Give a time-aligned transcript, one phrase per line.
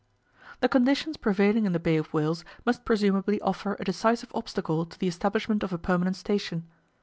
[0.61, 4.97] The conditions prevailing in the Bay of Whales must presumably offer a decisive obstacle to
[4.97, 6.67] the establishment of a permanent station.